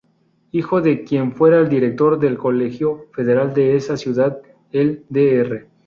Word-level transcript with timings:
Hijo 0.51 0.81
de 0.81 1.03
quien 1.03 1.31
fuera 1.35 1.59
el 1.59 1.69
Director 1.69 2.17
del 2.17 2.35
Colegio 2.35 3.05
Federal 3.13 3.53
de 3.53 3.75
esa 3.75 3.97
ciudad, 3.97 4.41
el 4.71 5.05
Dr. 5.09 5.67